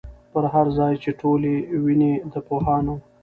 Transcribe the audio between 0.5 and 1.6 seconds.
هر ځای چي ټولۍ